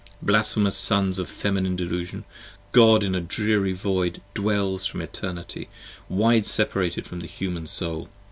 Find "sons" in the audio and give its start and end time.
0.77-1.19